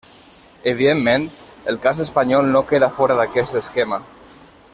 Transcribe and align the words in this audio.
Evidentment, 0.71 1.27
el 1.67 1.77
cas 1.85 1.99
espanyol 2.07 2.51
no 2.57 2.65
queda 2.73 2.91
fora 2.99 3.19
d'aquest 3.21 3.61
esquema. 3.63 4.03